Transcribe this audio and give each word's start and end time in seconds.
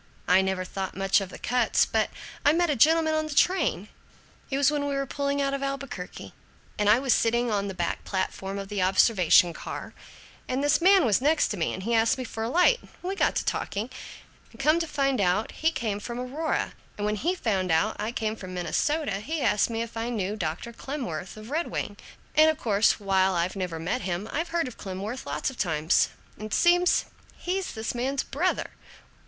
I 0.27 0.41
never 0.41 0.65
thought 0.65 0.97
much 0.97 1.21
of 1.21 1.29
the 1.29 1.37
Kutz. 1.37 1.85
But 1.85 2.09
I 2.43 2.53
met 2.53 2.71
a 2.71 2.75
gentleman 2.75 3.13
on 3.13 3.27
the 3.27 3.35
train 3.35 3.87
it 4.49 4.57
was 4.57 4.71
when 4.71 4.87
we 4.87 4.95
were 4.95 5.05
pulling 5.05 5.39
out 5.43 5.53
of 5.53 5.61
Albuquerque, 5.61 6.33
and 6.79 6.89
I 6.89 6.97
was 6.97 7.13
sitting 7.13 7.51
on 7.51 7.67
the 7.67 7.75
back 7.75 8.03
platform 8.03 8.57
of 8.57 8.67
the 8.67 8.81
observation 8.81 9.53
car, 9.53 9.93
and 10.47 10.63
this 10.63 10.81
man 10.81 11.05
was 11.05 11.21
next 11.21 11.49
to 11.49 11.57
me 11.57 11.71
and 11.71 11.83
he 11.83 11.93
asked 11.93 12.17
me 12.17 12.23
for 12.23 12.41
a 12.41 12.49
light, 12.49 12.79
and 12.81 12.89
we 13.03 13.13
got 13.15 13.35
to 13.35 13.45
talking, 13.45 13.91
and 14.49 14.59
come 14.59 14.79
to 14.79 14.87
find 14.87 15.21
out, 15.21 15.51
he 15.51 15.71
came 15.71 15.99
from 15.99 16.19
Aurora, 16.19 16.73
and 16.97 17.05
when 17.05 17.17
he 17.17 17.35
found 17.35 17.69
out 17.71 17.95
I 17.99 18.11
came 18.11 18.35
from 18.35 18.55
Minnesota 18.55 19.19
he 19.19 19.41
asked 19.43 19.69
me 19.69 19.83
if 19.83 19.95
I 19.95 20.09
knew 20.09 20.35
Dr. 20.35 20.73
Clemworth 20.73 21.37
of 21.37 21.51
Red 21.51 21.67
Wing, 21.67 21.95
and 22.33 22.49
of 22.49 22.57
course, 22.57 22.99
while 22.99 23.35
I've 23.35 23.55
never 23.55 23.77
met 23.77 24.01
him, 24.01 24.27
I've 24.33 24.49
heard 24.49 24.67
of 24.67 24.79
Clemworth 24.79 25.27
lots 25.27 25.51
of 25.51 25.59
times, 25.59 26.09
and 26.39 26.51
seems 26.51 27.05
he's 27.37 27.73
this 27.75 27.93
man's 27.93 28.23
brother! 28.23 28.71